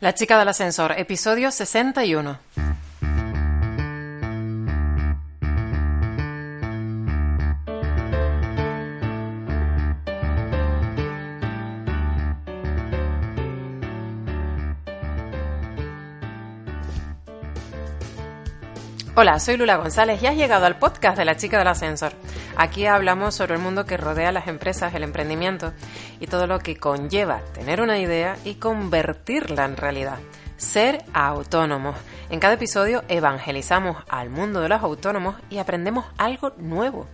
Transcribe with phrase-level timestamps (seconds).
[0.00, 2.67] La chica del ascensor, episodio 61.
[19.20, 22.12] Hola, soy Lula González y has llegado al podcast de La Chica del Ascensor.
[22.56, 25.72] Aquí hablamos sobre el mundo que rodea a las empresas, el emprendimiento
[26.20, 30.20] y todo lo que conlleva tener una idea y convertirla en realidad.
[30.56, 31.96] Ser autónomos.
[32.30, 37.08] En cada episodio evangelizamos al mundo de los autónomos y aprendemos algo nuevo.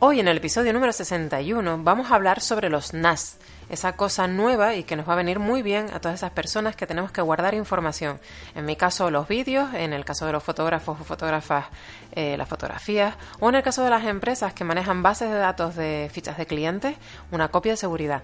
[0.00, 4.74] Hoy en el episodio número 61 vamos a hablar sobre los NAS, esa cosa nueva
[4.74, 7.22] y que nos va a venir muy bien a todas esas personas que tenemos que
[7.22, 8.20] guardar información.
[8.54, 11.66] En mi caso los vídeos, en el caso de los fotógrafos o fotógrafas
[12.12, 15.74] eh, las fotografías, o en el caso de las empresas que manejan bases de datos
[15.76, 16.96] de fichas de clientes,
[17.30, 18.22] una copia de seguridad.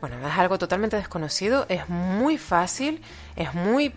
[0.00, 3.02] Bueno, es algo totalmente desconocido, es muy fácil,
[3.36, 3.92] es muy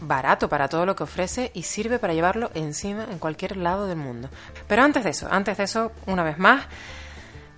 [0.00, 3.96] barato para todo lo que ofrece y sirve para llevarlo encima en cualquier lado del
[3.96, 4.28] mundo.
[4.66, 6.64] Pero antes de eso, antes de eso, una vez más,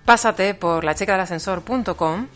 [0.05, 2.27] pásate por la ascensor.com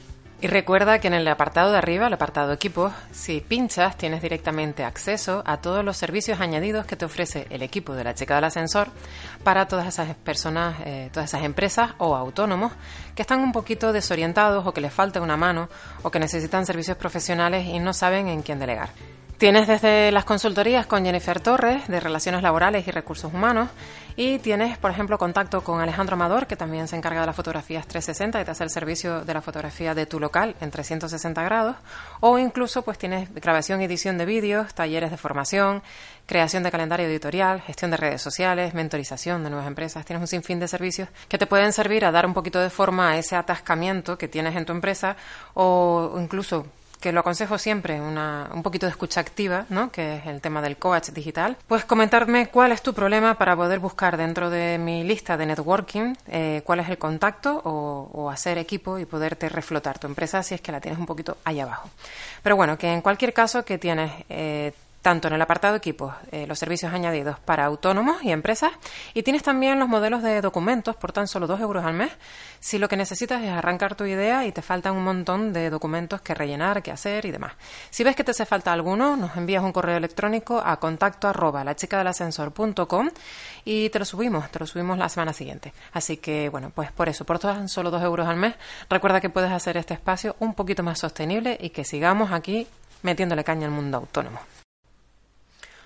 [0.42, 4.84] y recuerda que en el apartado de arriba, el apartado equipos, si pinchas tienes directamente
[4.84, 8.46] acceso a todos los servicios añadidos que te ofrece el equipo de la chica del
[8.46, 8.88] ascensor
[9.44, 12.72] para todas esas personas, eh, todas esas empresas o autónomos
[13.14, 15.70] que están un poquito desorientados o que les falta una mano
[16.02, 18.90] o que necesitan servicios profesionales y no saben en quién delegar.
[19.42, 23.70] Tienes desde las consultorías con Jennifer Torres de Relaciones Laborales y Recursos Humanos
[24.16, 27.88] y tienes, por ejemplo, contacto con Alejandro Amador, que también se encarga de las fotografías
[27.88, 31.76] 360 y te hace el servicio de la fotografía de tu local en 360 grados.
[32.20, 35.82] O incluso pues tienes grabación y edición de vídeos, talleres de formación,
[36.26, 40.06] creación de calendario editorial, gestión de redes sociales, mentorización de nuevas empresas.
[40.06, 43.12] Tienes un sinfín de servicios que te pueden servir a dar un poquito de forma
[43.12, 45.16] a ese atascamiento que tienes en tu empresa
[45.54, 46.66] o incluso
[47.02, 49.92] que lo aconsejo siempre, una, un poquito de escucha activa, ¿no?
[49.92, 53.80] que es el tema del coach digital, pues comentarme cuál es tu problema para poder
[53.80, 58.98] buscar dentro de mi lista de networking eh, cuál es el contacto o, hacer equipo
[58.98, 61.90] y poderte reflotar tu empresa si es que la tienes un poquito ahí abajo.
[62.44, 64.12] Pero bueno, que en cualquier caso que tienes...
[64.30, 64.72] Eh,
[65.02, 68.72] tanto en el apartado equipos, eh, los servicios añadidos para autónomos y empresas,
[69.14, 72.12] y tienes también los modelos de documentos por tan solo 2 euros al mes,
[72.60, 76.22] si lo que necesitas es arrancar tu idea y te faltan un montón de documentos
[76.22, 77.54] que rellenar, que hacer y demás.
[77.90, 81.64] Si ves que te hace falta alguno, nos envías un correo electrónico a contacto arroba
[81.64, 83.10] la chica del ascensor.com
[83.66, 85.74] y te lo subimos, te lo subimos la semana siguiente.
[85.94, 88.54] Así que, bueno, pues por eso, por tan solo 2 euros al mes,
[88.90, 92.68] recuerda que puedes hacer este espacio un poquito más sostenible y que sigamos aquí
[93.02, 94.40] metiéndole caña al mundo autónomo.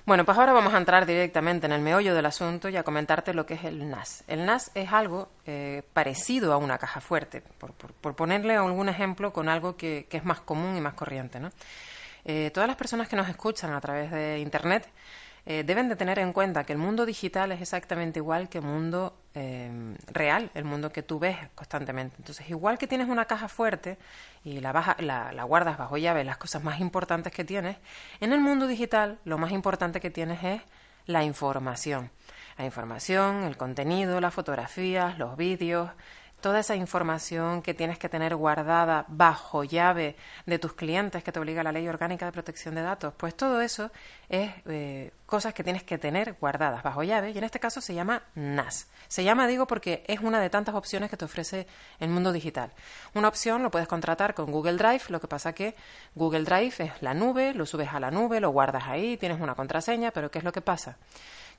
[0.05, 3.33] Bueno, pues ahora vamos a entrar directamente en el meollo del asunto y a comentarte
[3.33, 4.23] lo que es el NAS.
[4.27, 9.49] El NAS es algo eh, parecido a una caja fuerte, por, ponerle algún ejemplo con
[9.49, 11.39] algo que, es más común y más corriente.
[11.39, 11.49] ¿no?
[12.23, 14.88] Eh, todas las personas que nos escuchan a través de Internet
[15.45, 18.63] eh, deben de tener en cuenta que el mundo digital es exactamente igual que el
[18.63, 22.16] mundo eh, real, el mundo que tú ves constantemente.
[22.17, 23.97] Entonces, igual que tienes una caja fuerte
[24.44, 27.78] y la, baja, la, la guardas bajo llave, las cosas más importantes que tienes,
[28.19, 30.61] en el mundo digital lo más importante que tienes es
[31.05, 32.09] la información.
[32.57, 35.91] La información, el contenido, las fotografías, los vídeos,
[36.45, 41.39] toda esa información que tienes que tener guardada bajo llave de tus clientes que te
[41.39, 43.89] obliga la ley orgánica de protección de datos, pues todo eso
[44.29, 47.95] es eh, cosas que tienes que tener guardadas bajo llave y en este caso se
[47.95, 48.85] llama NAS.
[49.07, 51.66] Se llama, digo, porque es una de tantas opciones que te ofrece
[52.00, 52.72] el mundo digital.
[53.16, 55.73] Una opción lo puedes contratar con Google Drive, lo que pasa que
[56.13, 59.55] Google Drive es la nube, lo subes a la nube, lo guardas ahí, tienes una
[59.55, 60.97] contraseña, pero ¿qué es lo que pasa?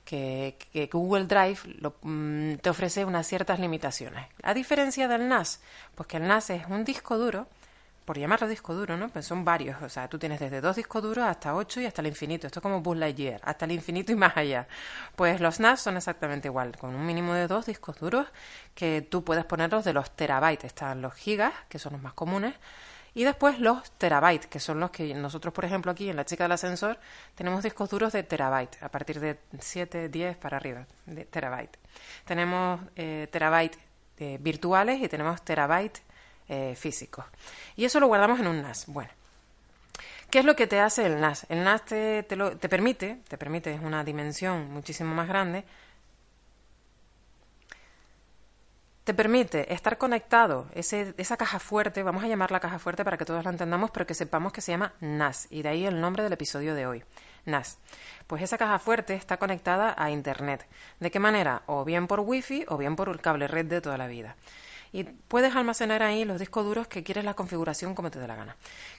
[0.07, 1.59] Que, Google Drive
[2.01, 4.25] mm, te ofrece unas ciertas limitaciones.
[4.41, 5.59] A diferencia del NAS,
[5.95, 7.47] pues que el NAS es un disco duro,
[8.05, 9.09] por llamarlo disco duro, ¿no?
[9.09, 12.01] Pues son varios, o sea, tú tienes desde dos discos duros hasta ocho y hasta
[12.01, 12.47] el infinito.
[12.47, 12.97] Esto es como Buzz
[13.43, 14.65] hasta el infinito y más allá.
[15.17, 18.27] Pues los NAS son exactamente igual, con un mínimo de dos discos duros
[18.73, 20.63] que tú puedes ponerlos de los terabytes.
[20.63, 22.55] Están los gigas, que son los más comunes,
[23.17, 26.43] y después los terabytes, que son los que nosotros, por ejemplo, aquí en la chica
[26.43, 26.99] del ascensor,
[27.33, 31.79] tenemos discos duros de terabyte, a partir de 7, 10 para arriba, de terabyte.
[32.25, 33.79] Tenemos eh, terabytes
[34.19, 36.03] eh, virtuales y tenemos terabytes
[36.47, 37.25] eh, físicos.
[37.75, 38.85] Y eso lo guardamos en un NAS.
[38.85, 39.09] Bueno,
[40.29, 41.47] ¿Qué es lo que te hace el NAS?
[41.49, 45.63] El NAS te, te, lo, te permite, te permite, es una dimensión muchísimo más grande,
[49.07, 53.23] te permite estar conectado, ese, esa caja fuerte, vamos a llamarla caja fuerte para que
[53.23, 56.23] todos la entendamos, pero que sepamos que se llama NAS, y de ahí el nombre
[56.23, 57.05] del episodio de hoy,
[57.45, 57.77] NAS.
[58.27, 60.67] Pues esa caja fuerte está conectada a Internet.
[60.99, 61.61] ¿De qué manera?
[61.67, 64.35] O bien por Wi-Fi o bien por el cable red de toda la vida.
[64.91, 68.35] y puedes almacenar ahí los discos duros que quieres la configuración como te dé la
[68.35, 68.57] gana.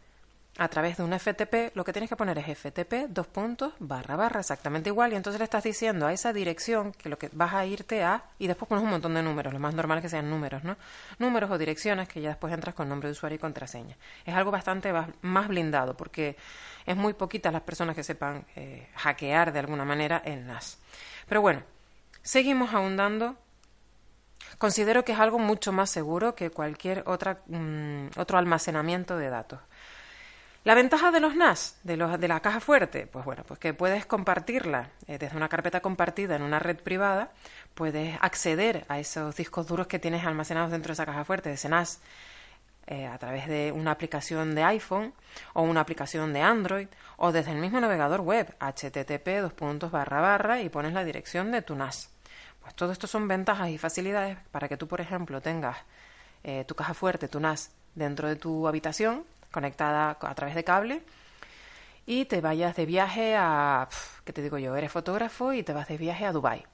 [0.58, 4.16] a través de un FTP, lo que tienes que poner es FTP, dos puntos, barra,
[4.16, 7.54] barra, exactamente igual, y entonces le estás diciendo a esa dirección que lo que vas
[7.54, 10.08] a irte a, y después pones un montón de números, lo más normal es que
[10.10, 10.76] sean números, ¿no?
[11.18, 13.96] Números o direcciones que ya después entras con nombre de usuario y contraseña.
[14.26, 16.36] Es algo bastante más blindado, porque
[16.84, 20.78] es muy poquitas las personas que sepan eh, hackear de alguna manera el NAS.
[21.28, 21.62] Pero bueno,
[22.22, 23.36] seguimos ahondando
[24.58, 29.60] considero que es algo mucho más seguro que cualquier otra, mm, otro almacenamiento de datos.
[30.64, 34.90] La ventaja de los NAS, de, la caja fuerte, pues bueno, pues que puedes compartirla
[35.08, 37.32] eh, desde una carpeta compartida en una red privada,
[37.74, 41.56] puedes acceder a esos discos duros que tienes almacenados dentro de esa caja fuerte de
[41.56, 42.00] ese NAS
[42.86, 45.12] eh, a través de una aplicación de iPhone
[45.52, 46.86] o una aplicación de Android
[47.16, 51.50] o desde el mismo navegador web http dos puntos barra barra y pones la dirección
[51.50, 52.08] de tu NAS.
[52.60, 55.78] Pues todo esto son ventajas y facilidades para que tú, por ejemplo, tengas
[56.44, 61.02] eh, tu caja fuerte, tu NAS, dentro de tu habitación conectada a través de cable
[62.06, 63.88] y te vayas de viaje a,
[64.24, 64.74] ¿qué te digo yo?
[64.74, 66.64] Eres fotógrafo y te vas de viaje a Dubai.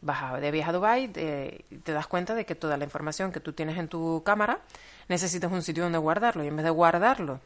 [0.00, 3.40] Vas de viaje a Dubai te, te das cuenta de que toda la información que
[3.40, 4.60] tú tienes en tu cámara
[5.08, 7.40] necesitas un sitio donde guardarlo y en vez de guardarlo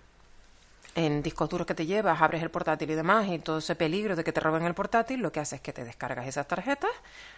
[0.94, 4.16] en discos duros que te llevas, abres el portátil y demás y todo ese peligro
[4.16, 6.90] de que te roben el portátil, lo que haces es que te descargas esas tarjetas,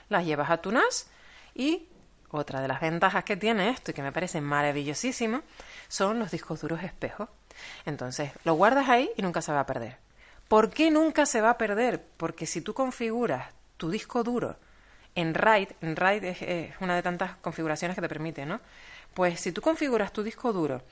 [0.09, 1.09] las llevas a tu NAS
[1.55, 1.87] y
[2.31, 5.43] otra de las ventajas que tiene esto y que me parece maravillosísimo
[5.89, 7.29] son los discos duros espejos.
[7.87, 9.99] Entonces, lo guardas ahí y nunca se va a perder.
[10.49, 12.03] ¿Por qué nunca se va a perder?
[12.17, 14.57] Porque si tú configuras tu disco duro
[15.15, 18.61] en RAID, en RAID es, una de tantas configuraciones que te permite, ¿no?
[19.15, 20.83] Pues si tú configuras tu disco duro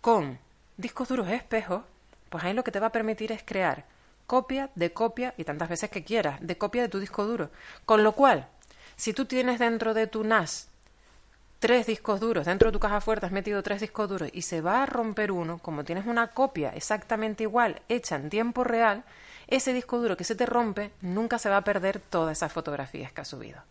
[0.00, 0.38] con
[0.76, 1.82] discos duros espejos,
[2.28, 3.84] pues ahí lo que te va a permitir es crear
[4.26, 7.50] copia de copia y tantas veces que quieras de copia de tu disco duro.
[7.84, 8.48] Con lo cual,
[8.96, 10.68] si tú tienes dentro de tu NAS
[11.58, 14.60] tres discos duros, dentro de tu caja fuerte has metido tres discos duros y se
[14.60, 19.04] va a romper uno, como tienes una copia exactamente igual hecha en tiempo real,
[19.46, 23.12] ese disco duro que se te rompe nunca se va a perder todas esas fotografías
[23.12, 23.62] que has subido.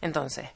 [0.00, 0.48] Entonces,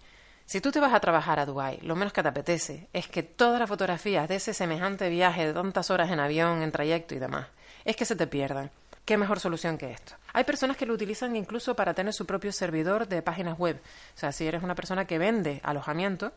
[0.46, 3.22] si tú te vas a trabajar a Dubái, lo menos que te apetece es que
[3.22, 7.18] todas las fotografías de ese semejante viaje de tantas horas en avión, en trayecto y
[7.18, 7.46] demás,
[7.84, 8.70] es que se te pierdan.
[9.04, 10.14] ¿Qué mejor solución que esto?
[10.32, 13.80] Hay personas que lo utilizan incluso para tener su propio servidor de páginas web.
[14.14, 16.32] O sea, si eres una persona que vende alojamiento,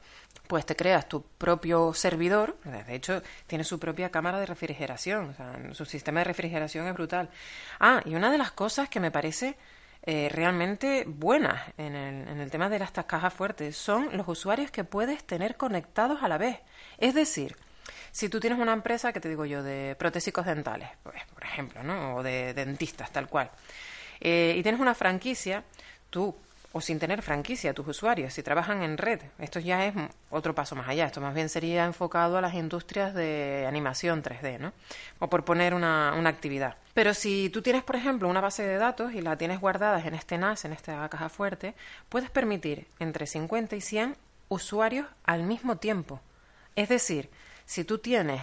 [0.47, 2.57] pues te creas tu propio servidor.
[2.63, 5.29] De hecho, tiene su propia cámara de refrigeración.
[5.29, 7.29] O sea, su sistema de refrigeración es brutal.
[7.79, 9.55] Ah, y una de las cosas que me parece
[10.01, 14.71] eh, realmente buenas en el, en el tema de las cajas fuertes son los usuarios
[14.71, 16.59] que puedes tener conectados a la vez.
[16.97, 17.55] Es decir,
[18.13, 21.81] si tú tienes una empresa, que te digo yo, de protésicos dentales, pues, por ejemplo,
[21.83, 22.17] ¿no?
[22.17, 23.49] O de dentistas, tal cual,
[24.21, 25.63] eh, y tienes una franquicia,
[26.11, 26.33] tú
[26.75, 29.93] o sin tener franquicia, tus usuarios, si trabajan en red, esto ya es
[30.31, 34.59] otro paso más allá, esto más bien sería enfocado a las industrias de animación 3D,
[34.59, 34.73] ¿no?
[35.19, 36.77] O por poner una, una actividad.
[36.93, 40.13] Pero si tú tienes, por ejemplo, una base de datos y la tienes guardada en
[40.15, 41.73] este NAS, en esta caja fuerte,
[42.09, 44.17] puedes permitir entre 50 y 100
[44.49, 46.21] usuarios al mismo tiempo.
[46.75, 47.29] Es decir,
[47.65, 48.41] si tú tienes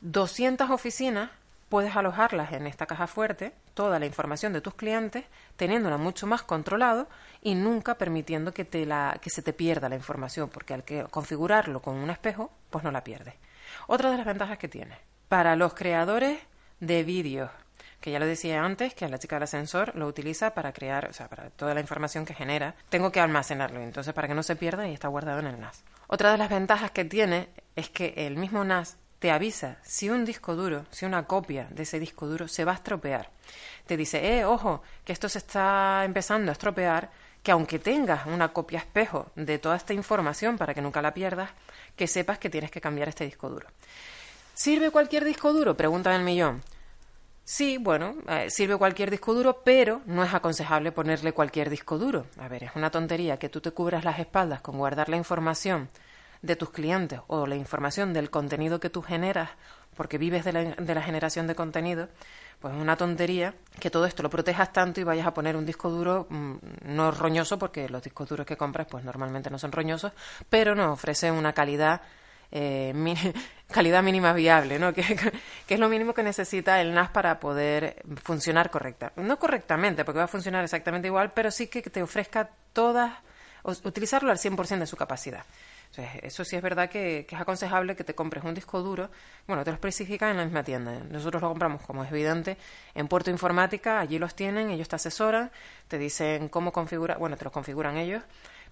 [0.00, 1.30] 200 oficinas,
[1.68, 5.24] puedes alojarlas en esta caja fuerte, toda la información de tus clientes,
[5.56, 7.08] teniéndola mucho más controlado
[7.42, 11.04] y nunca permitiendo que, te la, que se te pierda la información, porque al que
[11.04, 13.34] configurarlo con un espejo, pues no la pierdes.
[13.86, 14.98] Otra de las ventajas que tiene,
[15.28, 16.38] para los creadores
[16.80, 17.50] de vídeos,
[18.00, 21.12] que ya lo decía antes, que la chica del ascensor lo utiliza para crear, o
[21.12, 24.56] sea, para toda la información que genera, tengo que almacenarlo, entonces para que no se
[24.56, 25.84] pierda y está guardado en el NAS.
[26.06, 27.48] Otra de las ventajas que tiene
[27.78, 31.84] es que el mismo NAS te avisa si un disco duro, si una copia de
[31.84, 33.30] ese disco duro se va a estropear.
[33.86, 37.08] Te dice, eh, ojo, que esto se está empezando a estropear,
[37.40, 41.50] que aunque tengas una copia espejo de toda esta información para que nunca la pierdas,
[41.94, 43.68] que sepas que tienes que cambiar este disco duro.
[44.54, 45.76] ¿Sirve cualquier disco duro?
[45.76, 46.62] Pregunta el millón.
[47.44, 52.26] Sí, bueno, eh, sirve cualquier disco duro, pero no es aconsejable ponerle cualquier disco duro.
[52.38, 55.88] A ver, es una tontería que tú te cubras las espaldas con guardar la información
[56.42, 59.50] de tus clientes o la información del contenido que tú generas,
[59.96, 62.08] porque vives de la, de la generación de contenido,
[62.60, 65.64] Pues es una tontería que todo esto lo protejas tanto y vayas a poner un
[65.64, 69.72] disco duro mm, no roñoso, porque los discos duros que compras pues normalmente no son
[69.72, 70.12] roñosos,
[70.48, 72.02] pero nos ofrece una calidad
[72.50, 72.92] eh,
[73.70, 74.92] calidad mínima viable, ¿no?
[74.94, 75.02] Que,
[75.66, 79.12] que, es lo mínimo que necesita el NAS para poder funcionar correcta.
[79.16, 83.12] No correctamente, porque va a funcionar exactamente igual, pero sí que te ofrezca todas,
[83.84, 85.44] utilizarlo al 100% de su capacidad.
[85.96, 89.10] Eso sí es verdad que, es aconsejable que te compres un disco duro.
[89.46, 90.92] Bueno, te lo especifican en la misma tienda.
[91.10, 92.56] Nosotros lo compramos, como es evidente,
[92.94, 93.98] en Puerto Informática.
[93.98, 95.50] Allí los tienen, ellos te asesoran,
[95.88, 98.22] te dicen cómo configurar, bueno, te los configuran ellos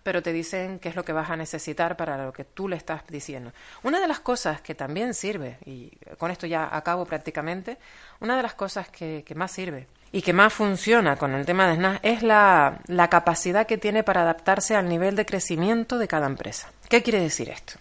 [0.07, 2.77] pero te dicen qué es lo que vas a necesitar para lo que tú le
[2.77, 3.51] estás diciendo.
[3.83, 7.77] Una de las cosas que también sirve, y con esto ya acabo prácticamente,
[8.21, 11.75] una de las cosas que, más sirve y que más funciona con el tema de
[11.75, 16.25] SNAS es la, la capacidad que tiene para adaptarse al nivel de crecimiento de cada
[16.25, 16.71] empresa.
[16.89, 17.75] ¿Qué quiere decir esto?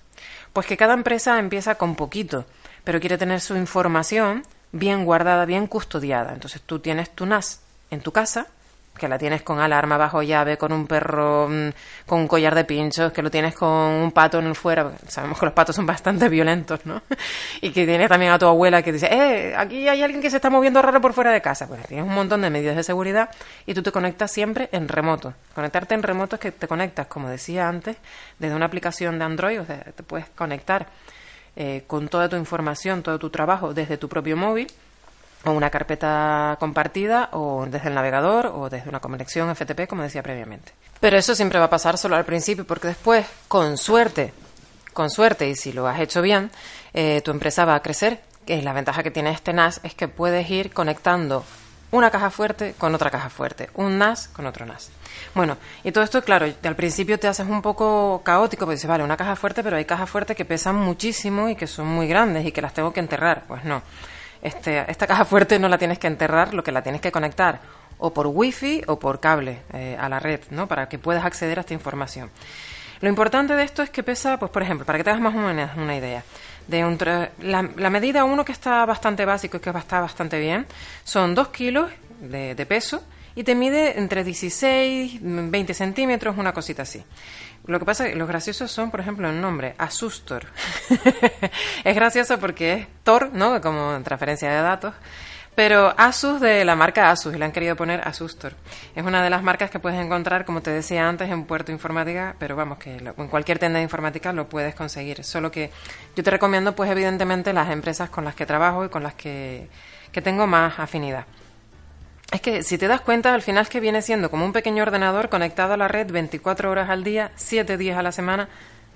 [0.52, 2.46] Pues que cada empresa empieza con poquito,
[2.84, 6.34] pero quiere tener su información bien guardada, bien custodiada.
[6.34, 8.48] Entonces tú tienes tu NAS en tu casa
[8.98, 11.70] que la tienes con alarma bajo llave, con un perro mm,
[12.06, 15.40] con un collar de pinchos, que lo tienes con un pato en el fuera, sabemos
[15.40, 17.02] que los patos son bastante violentos, ¿no?
[17.62, 20.38] Y que tienes también a tu abuela que dice, eh, aquí hay alguien que se
[20.38, 21.68] está moviendo raro por fuera de casa.
[21.68, 23.30] Pues tienes un montón de medidas de seguridad
[23.66, 25.34] y tú te conectas siempre en remoto.
[25.54, 27.98] Conectarte en remoto es que te conectas, como decía antes,
[28.40, 30.88] desde una aplicación de Android, o sea, te puedes conectar
[31.56, 34.68] eh, con toda tu información, todo tu trabajo desde tu propio móvil
[35.46, 40.24] o una carpeta compartida o desde el navegador o desde una conexión FTP, como decía
[40.24, 40.74] previamente.
[41.00, 44.34] Pero eso siempre va a pasar solo al principio porque después, con suerte,
[44.94, 46.52] con suerte y si lo has hecho bien,
[46.94, 48.22] eh, tu empresa va a crecer.
[48.46, 51.44] Que la ventaja que tiene este NAS es que puedes ir conectando
[51.92, 54.92] una caja fuerte con otra caja fuerte, un NAS con otro NAS.
[55.34, 59.04] Bueno, y todo esto, claro, al principio te haces un poco caótico, porque dices, vale,
[59.04, 62.46] una caja fuerte, pero hay cajas fuertes que pesan muchísimo y que son muy grandes
[62.46, 63.44] y que las tengo que enterrar.
[63.48, 63.82] Pues no.
[64.46, 67.62] Este, esta caja fuerte no la tienes que enterrar, lo que la tienes que conectar
[67.98, 70.68] o por wifi o por cable eh, a la red, ¿no?
[70.68, 72.30] Para que puedas acceder a esta información.
[73.02, 75.34] Lo importante de esto es que pesa, pues por ejemplo, para que te hagas más
[75.34, 76.24] o menos una idea,
[76.68, 80.68] de la, medida uno que está bastante básico y que está bastante bien,
[81.04, 81.90] son 2 kilos
[82.22, 83.04] de peso
[83.36, 87.04] y te mide entre 16, 20 centímetros, una cosita así.
[87.68, 90.46] Lo que pasa es que los graciosos son, por ejemplo, el nombre, Asustor.
[91.84, 93.60] es gracioso porque es Tor, ¿no?
[93.62, 94.94] Como transferencia de datos.
[95.56, 98.54] Pero Asus de la marca Asus, y le han querido poner Asustor.
[98.94, 102.36] Es una de las marcas que puedes encontrar, como te decía antes, en Puerto Informática,
[102.38, 105.24] pero vamos, que en cualquier tienda de informática lo puedes conseguir.
[105.24, 105.72] Solo que
[106.16, 109.70] yo te recomiendo, pues evidentemente, las empresas con las que trabajo y con las que,
[110.12, 111.26] que tengo más afinidad.
[112.32, 114.84] Es que si te das cuenta, al final es que viene siendo como un pequeño
[114.84, 118.50] ordenador conectado a la red 24 horas al día, 7 días a la semana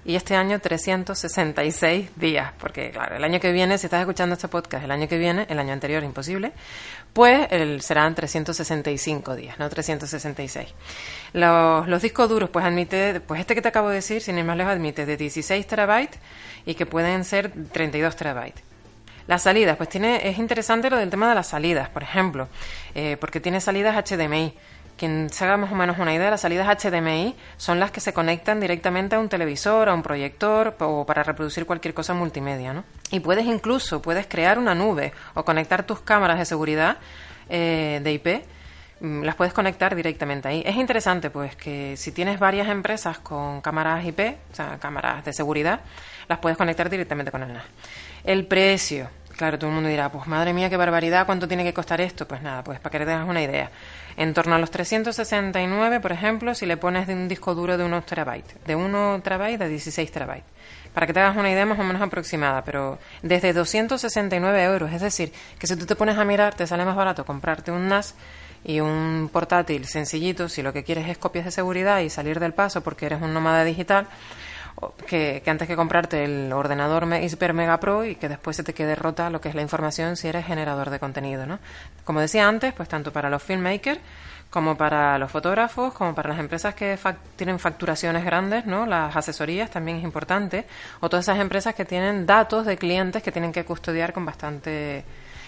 [0.05, 4.48] y este año 366 días, porque claro, el año que viene, si estás escuchando este
[4.48, 6.53] podcast el año que viene, el año anterior imposible,
[7.13, 10.69] pues el, serán 365 días, no 366.
[11.33, 14.45] Los, los discos duros, pues admite, pues este que te acabo de decir, sin ir
[14.45, 16.19] más lejos, admite de 16 terabytes
[16.65, 18.68] y que pueden ser 32 terabytes.
[19.27, 22.47] Las salidas, pues tiene, es interesante lo del tema de las salidas, por ejemplo,
[22.95, 24.53] eh, porque tiene salidas HDMI.
[24.97, 28.11] Quien se haga más o menos una idea, las salidas HDMI son las que se
[28.11, 32.83] conectan directamente a un televisor, a un proyector o para reproducir cualquier cosa multimedia, ¿no?
[33.09, 36.97] Y puedes incluso, puedes crear una nube o conectar tus cámaras de seguridad
[37.49, 38.27] eh, de IP
[38.99, 40.63] mm, las puedes conectar directamente ahí.
[40.65, 44.19] Es interesante, pues, que si tienes varias empresas con cámaras IP,
[44.51, 45.79] o sea, cámaras de seguridad,
[46.27, 47.63] las puedes conectar directamente con el NAS.
[48.23, 49.09] El precio.
[49.38, 52.27] Claro, todo el mundo dirá, pues madre mía, qué barbaridad, ¿cuánto tiene que costar esto?
[52.27, 53.71] Pues nada, pues para que te tengas una idea.
[54.17, 57.85] En torno a los 369, por ejemplo, si le pones de un disco duro de
[57.85, 60.43] 1 terabytes, de 1 terabyte a 16 terabytes.
[60.93, 64.91] Para que te hagas una idea más o menos aproximada, pero desde 269 euros.
[64.91, 67.88] Es decir, que si tú te pones a mirar, te sale más barato comprarte un
[67.88, 68.15] NAS
[68.65, 72.53] y un portátil sencillito, si lo que quieres es copias de seguridad y salir del
[72.53, 74.07] paso porque eres un nómada digital,
[75.07, 78.95] que, antes que comprarte el ordenador Hyper Mega Pro y que después se te quede
[78.95, 81.59] rota lo que es la información si eres generador de contenido, ¿no?
[82.03, 84.00] Como decía antes, pues tanto para los filmmakers
[84.50, 86.98] como para los fotógrafos, como para las empresas que
[87.36, 88.86] tienen facturaciones grandes, ¿no?
[88.86, 90.65] Las asesorías también es importante,
[91.01, 95.03] o todas esas empresas que tienen datos de clientes que tienen que custodiar con bastante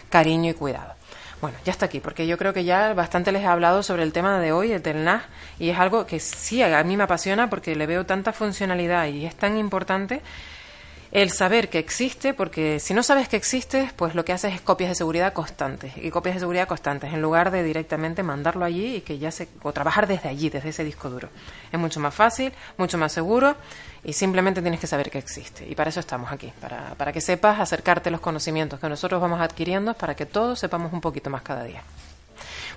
[0.09, 0.93] cariño y cuidado.
[1.41, 4.13] Bueno, ya está aquí, porque yo creo que ya bastante les he hablado sobre el
[4.13, 5.07] tema de hoy, el del
[5.57, 9.25] y es algo que sí a mí me apasiona porque le veo tanta funcionalidad y
[9.25, 10.21] es tan importante
[11.11, 14.61] el saber que existe, porque si no sabes que existe, pues lo que haces es
[14.61, 18.97] copias de seguridad constantes y copias de seguridad constantes en lugar de directamente mandarlo allí
[18.97, 21.29] y que ya se o trabajar desde allí, desde ese disco duro.
[21.71, 23.55] Es mucho más fácil, mucho más seguro
[24.03, 25.67] y simplemente tienes que saber que existe.
[25.67, 29.41] Y para eso estamos aquí, para, para que sepas acercarte los conocimientos que nosotros vamos
[29.41, 31.83] adquiriendo para que todos sepamos un poquito más cada día.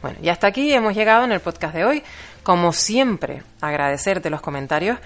[0.02, 2.02] Bueno, y hasta aquí hemos llegado en el podcast de hoy.
[2.42, 4.98] Como siempre, agradecerte los comentarios.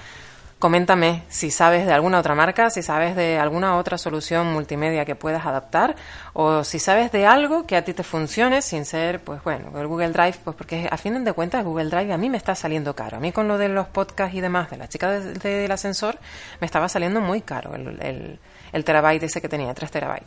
[0.58, 5.14] Coméntame si sabes de alguna otra marca, si sabes de alguna otra solución multimedia que
[5.14, 5.94] puedas adaptar
[6.32, 9.86] o si sabes de algo que a ti te funcione sin ser, pues bueno, el
[9.86, 12.96] Google Drive, pues porque a fin de cuentas Google Drive a mí me está saliendo
[12.96, 13.18] caro.
[13.18, 16.18] A mí con lo de los podcasts y demás de la chica del ascensor
[16.60, 18.40] me estaba saliendo muy caro el,
[18.72, 20.26] el, terabyte ese que tenía, 3 terabytes.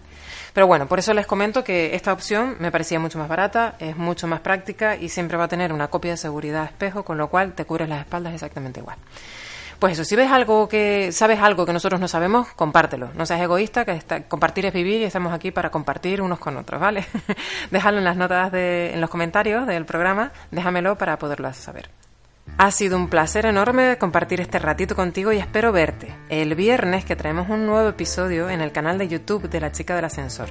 [0.54, 3.98] Pero bueno, por eso les comento que esta opción me parecía mucho más barata, es
[3.98, 7.30] mucho más práctica y siempre va a tener una copia de seguridad espejo, con lo
[7.30, 8.98] cual te cubres las espaldas exactamente igual.
[9.82, 13.10] Pues eso, si ves algo que sabes algo que nosotros no sabemos, compártelo.
[13.16, 16.80] No seas egoísta, que compartir es vivir y estamos aquí para compartir unos con otros,
[16.80, 17.04] ¿vale?
[17.72, 21.90] Déjalo en las notas de, en los comentarios del programa, déjamelo para poderlo saber.
[22.58, 27.16] Ha sido un placer enorme compartir este ratito contigo y espero verte el viernes que
[27.16, 30.50] traemos un nuevo episodio en el canal de YouTube de la chica del ascensor.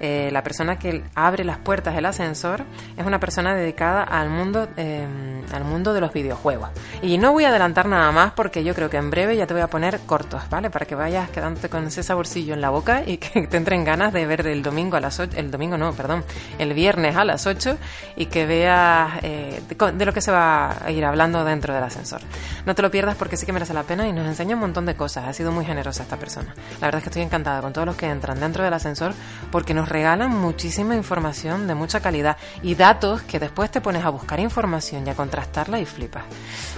[0.00, 2.64] Eh, la persona que abre las puertas del ascensor
[2.96, 6.68] es una persona dedicada al mundo, em, al mundo de los videojuegos.
[7.00, 9.54] Y no voy a adelantar nada más porque yo creo que en breve ya te
[9.54, 10.68] voy a poner cortos, ¿vale?
[10.70, 14.12] Para que vayas quedándote con ese saborcillo en la boca y que te entren ganas
[14.12, 16.24] de ver el domingo a las 8, el domingo no, perdón,
[16.58, 17.78] el viernes a las 8
[18.16, 19.62] y que veas eh,
[19.94, 22.20] de lo que se va a ir hablando dentro del ascensor.
[22.64, 24.86] No te lo pierdas porque sí que merece la pena y nos enseña un montón
[24.86, 25.26] de cosas.
[25.26, 26.54] Ha sido muy generosa esta persona.
[26.80, 29.12] La verdad es que estoy encantada con todos los que entran dentro del ascensor
[29.50, 34.10] porque nos regalan muchísima información de mucha calidad y datos que después te pones a
[34.10, 36.24] buscar información y a contrastarla y flipas.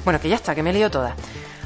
[0.05, 1.15] Bueno, que ya está, que me lío toda.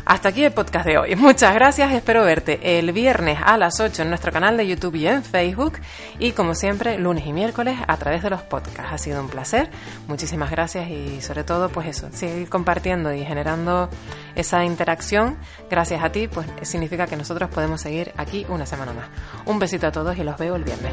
[0.05, 1.15] Hasta aquí el podcast de hoy.
[1.17, 5.07] Muchas gracias, espero verte el viernes a las 8 en nuestro canal de YouTube y
[5.07, 5.75] en Facebook
[6.19, 8.93] y como siempre lunes y miércoles a través de los podcasts.
[8.93, 9.71] Ha sido un placer,
[10.09, 13.89] muchísimas gracias y sobre todo pues eso, seguir compartiendo y generando
[14.35, 15.37] esa interacción
[15.71, 19.07] gracias a ti pues significa que nosotros podemos seguir aquí una semana más.
[19.47, 20.93] Un besito a todos y los veo el viernes.